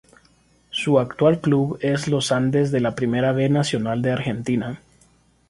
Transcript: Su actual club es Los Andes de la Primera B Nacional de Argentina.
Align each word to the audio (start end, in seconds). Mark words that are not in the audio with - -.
Su 0.71 0.97
actual 0.99 1.41
club 1.41 1.77
es 1.79 2.07
Los 2.07 2.31
Andes 2.31 2.71
de 2.71 2.79
la 2.79 2.95
Primera 2.95 3.33
B 3.33 3.49
Nacional 3.49 4.01
de 4.01 4.09
Argentina. 4.09 4.81